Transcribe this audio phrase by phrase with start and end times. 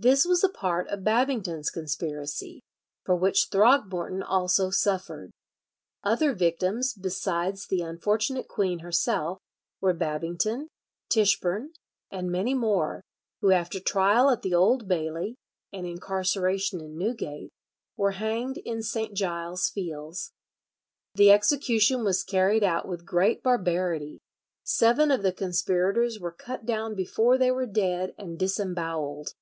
[0.00, 2.60] This was a part of Babington's conspiracy,
[3.04, 5.32] for which Throgmorton also suffered.
[6.04, 9.40] Other victims, besides the unfortunate queen herself,
[9.80, 10.68] were Babington,
[11.10, 11.70] Tichbourne,
[12.12, 13.02] and many more,
[13.40, 15.34] who after trial at the Old Bailey,
[15.72, 17.50] and incarceration in Newgate,
[17.96, 19.14] were hanged in St.
[19.16, 20.30] Giles's Fields.
[21.16, 24.20] The execution was carried out with great barbarity;
[24.62, 29.32] seven of the conspirators were cut down before they were dead and disembowelled.